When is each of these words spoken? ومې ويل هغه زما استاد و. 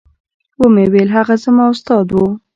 ومې 0.61 0.85
ويل 0.91 1.09
هغه 1.17 1.35
زما 1.43 1.65
استاد 1.73 2.07
و. 2.13 2.17